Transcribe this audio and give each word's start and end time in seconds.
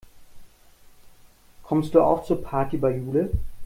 Kommst 1.61 1.93
du 1.93 2.01
auch 2.01 2.23
zur 2.23 2.41
Party 2.41 2.75
bei 2.77 2.97
Jule? 2.97 3.29